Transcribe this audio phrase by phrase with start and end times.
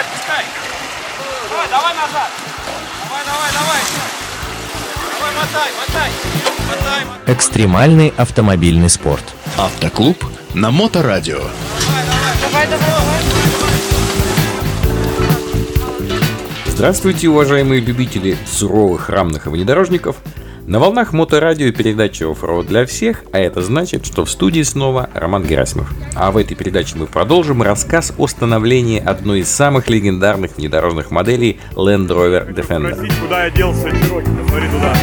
[0.00, 0.44] отпускай.
[1.50, 2.30] Давай, давай назад.
[3.04, 3.80] Давай, давай, давай.
[5.18, 6.10] Давай, мотай, мотай.
[6.68, 7.34] Мотай, мотай.
[7.34, 9.24] Экстремальный автомобильный спорт.
[9.58, 10.24] Автоклуб
[10.54, 11.38] на Моторадио.
[11.38, 13.20] Давай, давай, давай.
[16.66, 20.16] Здравствуйте, уважаемые любители суровых рамных внедорожников.
[20.70, 25.42] На волнах моторадио передача «Оффроуд для всех», а это значит, что в студии снова Роман
[25.42, 25.92] Герасимов.
[26.14, 31.58] А в этой передаче мы продолжим рассказ о становлении одной из самых легендарных внедорожных моделей
[31.74, 32.94] Land Rover Defender.
[32.94, 34.96] Спросить, куда я делся, Чироки, посмотри туда.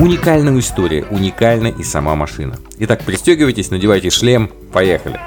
[0.00, 2.56] Уникальная история, уникальна и сама машина.
[2.80, 5.20] Итак, пристегивайтесь, надевайте шлем, поехали.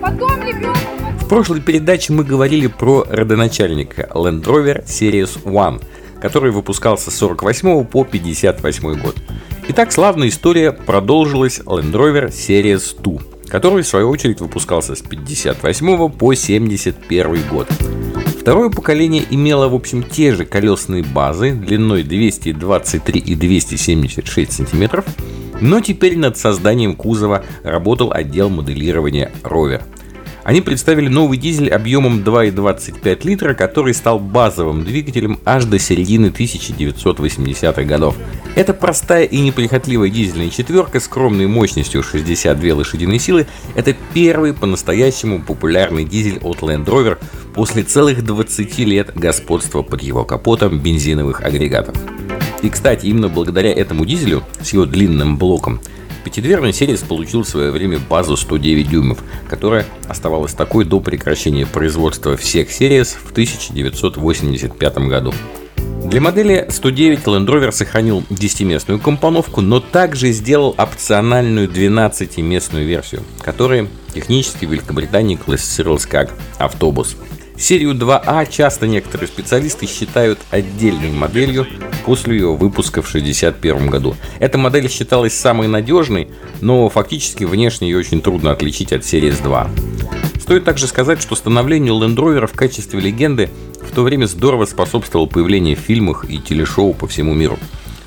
[0.00, 0.78] Потом ребенок.
[1.20, 5.82] В прошлой передаче мы говорили про родоначальника Land Rover Series One,
[6.22, 9.16] который выпускался с 48 по 58 год.
[9.68, 16.10] Итак, славная история продолжилась Land Rover Series 2, который в свою очередь выпускался с 58
[16.10, 17.68] по 71 год.
[18.40, 25.04] Второе поколение имело, в общем, те же колесные базы длиной 223 и 276 сантиметров,
[25.60, 29.82] но теперь над созданием кузова работал отдел моделирования Rover.
[30.44, 37.84] Они представили новый дизель объемом 2,25 литра, который стал базовым двигателем аж до середины 1980-х
[37.84, 38.16] годов.
[38.56, 43.46] Это простая и неприхотливая дизельная четверка с скромной мощностью 62 лошадиные силы.
[43.76, 47.18] Это первый по-настоящему популярный дизель от Land Rover
[47.54, 51.96] после целых 20 лет господства под его капотом бензиновых агрегатов.
[52.62, 55.80] И, кстати, именно благодаря этому дизелю с его длинным блоком
[56.24, 62.36] Пятидверный Серис получил в свое время базу 109 дюймов, которая оставалась такой до прекращения производства
[62.36, 65.34] всех Series в 1985 году.
[66.04, 73.88] Для модели 109 Land Rover сохранил 10-местную компоновку, но также сделал опциональную 12-местную версию, которая
[74.12, 77.16] технически в Великобритании классифицировалась как автобус.
[77.62, 81.64] Серию 2А часто некоторые специалисты считают отдельной моделью
[82.04, 84.16] после ее выпуска в 1961 году.
[84.40, 86.28] Эта модель считалась самой надежной,
[86.60, 90.40] но фактически внешне ее очень трудно отличить от серии S2.
[90.40, 93.48] Стоит также сказать, что становлению Land Rover в качестве легенды
[93.80, 97.60] в то время здорово способствовало появление в фильмах и телешоу по всему миру.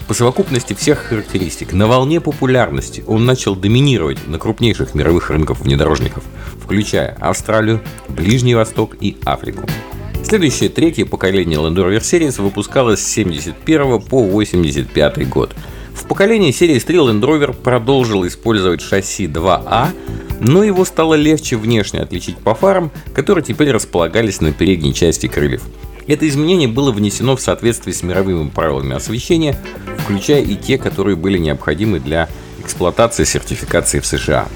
[0.08, 6.24] По совокупности всех характеристик, на волне популярности он начал доминировать на крупнейших мировых рынках внедорожников,
[6.64, 9.68] включая Австралию, Ближний Восток и Африку.
[10.24, 15.56] Следующее, третье поколение Land Rover Series выпускалось с 71 по 85 год.
[15.96, 19.88] В поколении Series 3 Land Rover продолжил использовать шасси 2А,
[20.40, 25.64] но его стало легче внешне отличить по фарам, которые теперь располагались на передней части крыльев.
[26.08, 29.58] Это изменение было внесено в соответствии с мировыми правилами освещения,
[29.98, 32.30] включая и те, которые были необходимы для
[32.60, 34.48] эксплуатации сертификации в США.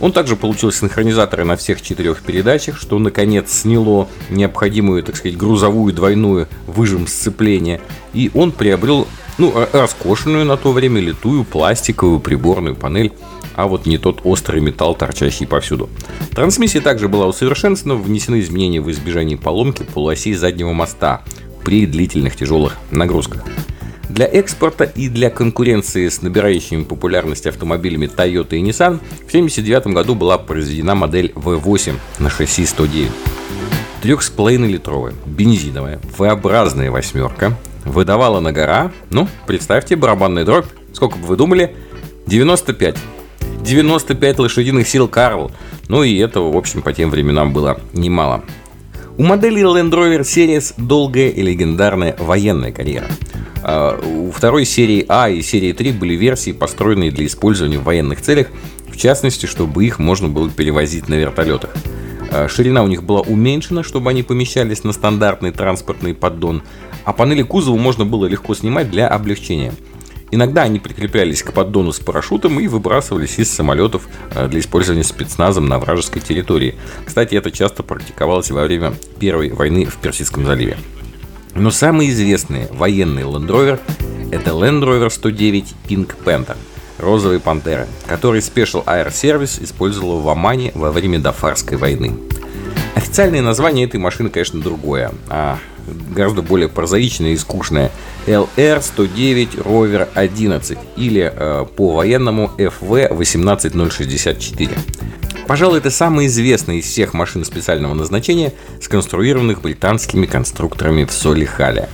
[0.00, 5.94] Он также получил синхронизаторы на всех четырех передачах, что наконец сняло необходимую, так сказать, грузовую
[5.94, 7.80] двойную выжим сцепления.
[8.12, 9.06] И он приобрел
[9.38, 13.12] ну, роскошенную на то время литую пластиковую приборную панель,
[13.54, 15.88] а вот не тот острый металл, торчащий повсюду.
[16.32, 21.22] Трансмиссия также была усовершенствована, внесены изменения в избежании поломки полуосей заднего моста
[21.64, 23.44] при длительных тяжелых нагрузках.
[24.08, 30.14] Для экспорта и для конкуренции с набирающими популярность автомобилями Toyota и Nissan в 1979 году
[30.14, 33.10] была произведена модель V8 на шасси 109.
[34.02, 41.74] 3,5-литровая, бензиновая, V-образная восьмерка выдавала на гора, ну, представьте, барабанная дробь, сколько бы вы думали,
[42.26, 42.96] 95.
[43.62, 45.50] 95 лошадиных сил Карл.
[45.88, 48.44] Ну и этого, в общем, по тем временам было немало.
[49.16, 53.06] У модели Land Rover Series долгая и легендарная военная карьера.
[53.62, 58.20] А у второй серии А и серии 3 были версии, построенные для использования в военных
[58.20, 58.48] целях,
[58.88, 61.70] в частности, чтобы их можно было перевозить на вертолетах.
[62.30, 66.62] А ширина у них была уменьшена, чтобы они помещались на стандартный транспортный поддон,
[67.04, 69.72] а панели кузова можно было легко снимать для облегчения.
[70.30, 75.66] Иногда они прикреплялись к поддону с парашютом и выбрасывались из самолетов а, для использования спецназом
[75.66, 76.74] на вражеской территории.
[77.06, 80.76] Кстати, это часто практиковалось во время Первой войны в Персидском заливе.
[81.54, 83.80] Но самый известный военный Land Rover–
[84.32, 86.56] это Land Rover 109 Pink Panther–
[86.98, 92.14] розовые пантеры, который Special Air Service использовал в Омане во время Дафарской войны.
[92.94, 95.58] Официальное название этой машины, конечно, другое, а
[96.10, 97.90] гораздо более прозаичное и скучное
[98.26, 104.78] LR-109 Rover 11 или э, по-военному FV-18064.
[105.46, 111.88] Пожалуй, это самая известная из всех машин специального назначения, сконструированных британскими конструкторами в Солихале.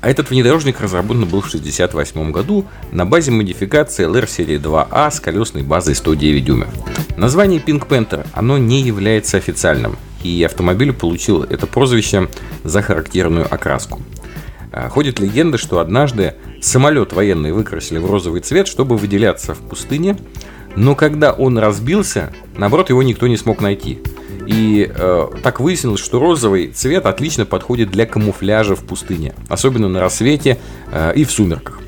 [0.00, 5.20] А этот внедорожник разработан был в 1968 году на базе модификации LR серии 2A с
[5.20, 6.68] колесной базой 109 дюймов.
[7.16, 9.98] Название Pink Panther, оно не является официальным.
[10.22, 12.28] И автомобиль получил это прозвище
[12.64, 14.00] за характерную окраску.
[14.72, 20.16] А, ходит легенда, что однажды самолет военный выкрасили в розовый цвет, чтобы выделяться в пустыне,
[20.76, 23.98] но когда он разбился, наоборот, его никто не смог найти.
[24.46, 30.00] И э, так выяснилось, что розовый цвет отлично подходит для камуфляжа в пустыне, особенно на
[30.00, 30.58] рассвете
[30.92, 31.80] э, и в сумерках.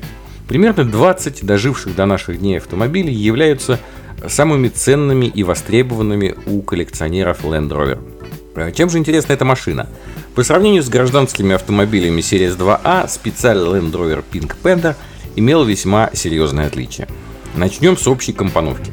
[0.47, 3.79] Примерно 20 доживших до наших дней автомобилей являются
[4.27, 8.12] самыми ценными и востребованными у коллекционеров Land Rover.
[8.55, 9.87] Э, чем же интересна эта машина?
[10.35, 14.95] По сравнению с гражданскими автомобилями Series 2A, специальный Land Rover Pink Panther
[15.35, 17.07] имел весьма серьезное отличие.
[17.55, 18.91] Начнем с общей компоновки.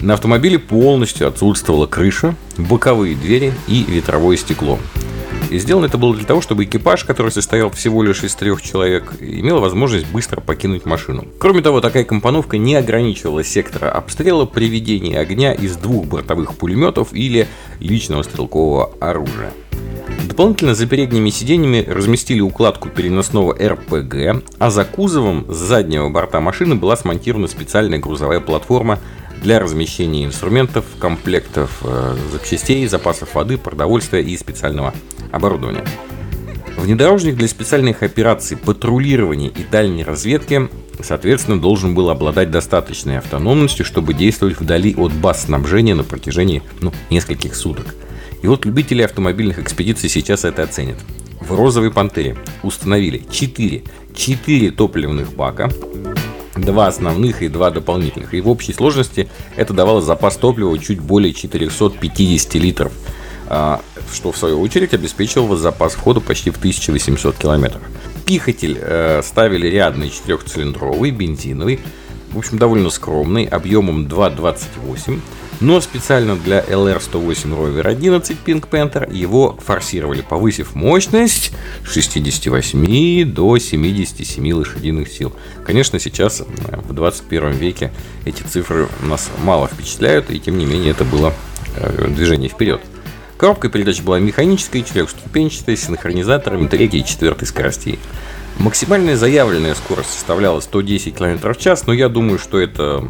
[0.00, 4.78] На автомобиле полностью отсутствовала крыша, боковые двери и ветровое стекло.
[5.52, 9.12] И сделано это было для того, чтобы экипаж, который состоял всего лишь из трех человек,
[9.20, 11.26] имел возможность быстро покинуть машину.
[11.38, 17.12] Кроме того, такая компоновка не ограничивала сектора обстрела при ведении огня из двух бортовых пулеметов
[17.12, 17.48] или
[17.80, 19.52] личного стрелкового оружия.
[20.26, 26.76] Дополнительно за передними сиденьями разместили укладку переносного РПГ, а за кузовом с заднего борта машины
[26.76, 28.98] была смонтирована специальная грузовая платформа
[29.42, 34.94] для размещения инструментов, комплектов э, запчастей, запасов воды, продовольствия и специального
[35.32, 35.84] оборудования.
[36.76, 40.68] Внедорожник для специальных операций патрулирования и дальней разведки,
[41.00, 46.92] соответственно, должен был обладать достаточной автономностью, чтобы действовать вдали от баз снабжения на протяжении ну,
[47.10, 47.94] нескольких суток.
[48.42, 50.98] И вот любители автомобильных экспедиций сейчас это оценят.
[51.40, 53.82] В «Розовой пантере» установили 4,
[54.14, 55.70] 4 топливных бака,
[56.56, 58.34] два основных и два дополнительных.
[58.34, 62.92] И в общей сложности это давало запас топлива чуть более 450 литров,
[63.48, 63.80] а,
[64.12, 67.82] что в свою очередь обеспечивало запас хода почти в 1800 километров.
[68.24, 71.80] Пихатель э, ставили рядный четырехцилиндровый, бензиновый,
[72.32, 75.20] в общем, довольно скромный, объемом 2,28
[75.62, 81.52] но специально для LR108 Rover 11 Pink Panther его форсировали, повысив мощность
[81.86, 85.32] с 68 до 77 лошадиных сил.
[85.64, 86.42] Конечно, сейчас,
[86.88, 87.92] в 21 веке,
[88.24, 91.32] эти цифры нас мало впечатляют, и тем не менее это было
[91.76, 92.80] э, движение вперед.
[93.36, 98.00] Коробка передач была механической, четырехступенчатой, с синхронизаторами третьей и четвертой скоростей.
[98.58, 103.08] Максимальная заявленная скорость составляла 110 км в час, но я думаю, что это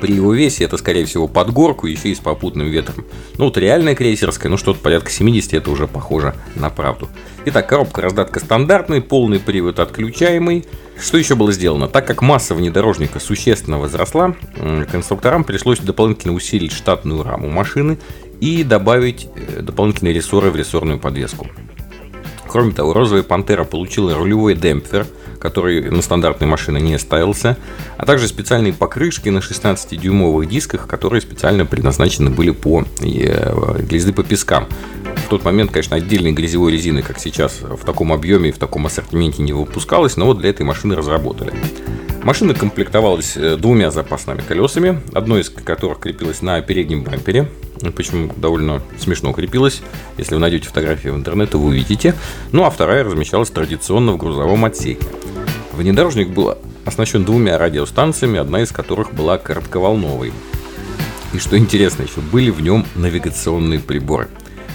[0.00, 3.04] при его весе это, скорее всего, под горку, еще и с попутным ветром.
[3.38, 7.08] Ну вот реальная крейсерская, ну что-то порядка 70, это уже похоже на правду.
[7.46, 10.66] Итак, коробка раздатка стандартный, полный привод отключаемый.
[11.00, 11.88] Что еще было сделано?
[11.88, 14.36] Так как масса внедорожника существенно возросла,
[14.90, 17.98] конструкторам пришлось дополнительно усилить штатную раму машины
[18.40, 21.46] и добавить э, дополнительные рессоры в рессорную подвеску.
[22.48, 25.06] Кроме того, розовая пантера получила рулевой демпфер,
[25.40, 27.56] который на стандартной машине не ставился,
[27.96, 34.12] а также специальные покрышки на 16-дюймовых дисках, которые специально предназначены были по, э, для езды
[34.12, 34.68] по пескам.
[35.26, 38.86] В тот момент, конечно, отдельной грязевой резины, как сейчас, в таком объеме и в таком
[38.86, 41.52] ассортименте не выпускалось, но вот для этой машины разработали.
[42.22, 47.48] Машина комплектовалась э, двумя запасными колесами, одно из которых крепилось на переднем бампере,
[47.96, 49.80] почему довольно смешно крепилась.
[50.18, 52.14] Если вы найдете фотографии в интернете, вы увидите.
[52.52, 55.06] Ну а вторая размещалась традиционно в грузовом отсеке.
[55.72, 60.32] Внедорожник был оснащен двумя радиостанциями, одна из которых была коротковолновой.
[61.32, 64.28] И что интересно, еще были в нем навигационные приборы.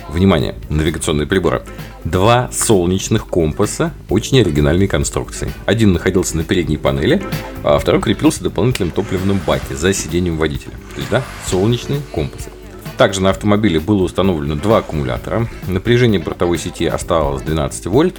[0.07, 1.63] Внимание, навигационные приборы.
[2.05, 5.51] Два солнечных компаса очень оригинальной конструкции.
[5.65, 7.21] Один находился на передней панели,
[7.63, 10.73] а второй крепился в дополнительном топливном баке за сиденьем водителя.
[10.93, 12.49] То есть, да, солнечные компасы.
[12.97, 15.49] Также на автомобиле было установлено два аккумулятора.
[15.67, 18.15] Напряжение бортовой сети оставалось 12 вольт.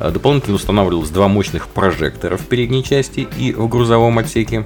[0.00, 4.64] А дополнительно устанавливалось два мощных прожектора в передней части и в грузовом отсеке.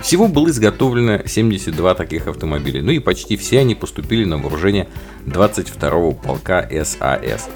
[0.00, 4.88] Всего было изготовлено 72 таких автомобиля, ну и почти все они поступили на вооружение
[5.26, 7.48] 22-го полка САС.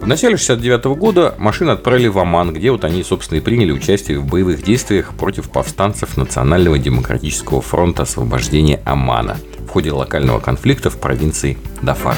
[0.00, 4.18] В начале 69 года машины отправили в Оман, где вот они, собственно, и приняли участие
[4.18, 10.98] в боевых действиях против повстанцев Национального демократического фронта освобождения Омана в ходе локального конфликта в
[10.98, 12.16] провинции Дафар.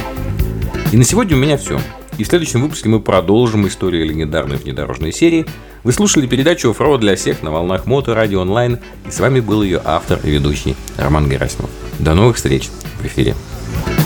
[0.93, 1.79] И на сегодня у меня все.
[2.19, 5.47] И в следующем выпуске мы продолжим историю легендарной внедорожной серии.
[5.85, 8.79] Вы слушали передачу «Оффроуд для всех» на волнах Мото Радио Онлайн.
[9.07, 11.71] И с вами был ее автор и ведущий Роман Герасимов.
[11.99, 12.69] До новых встреч
[13.01, 13.35] в эфире.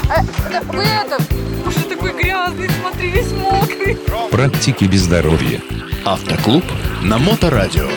[0.08, 1.22] А, да, вы это...
[1.64, 3.96] Боже, такой грязный, смотри, весь мокрый.
[4.30, 5.60] Практики без здоровья.
[6.04, 6.64] Автоклуб
[7.02, 7.88] на Моторадио.